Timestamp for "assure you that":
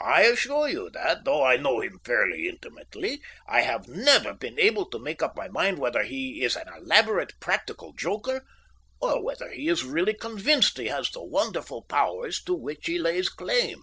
0.22-1.22